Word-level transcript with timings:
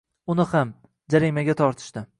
uni 0.35 0.45
ham... 0.53 0.71
jarimaga 1.15 1.57
tortishdi... 1.63 2.07